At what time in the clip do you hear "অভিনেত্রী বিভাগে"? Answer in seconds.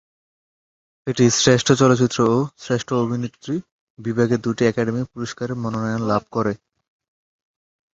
3.03-4.35